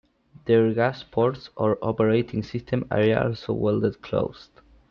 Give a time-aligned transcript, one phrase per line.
[0.45, 4.49] Their gas ports or operating system are also welded closed.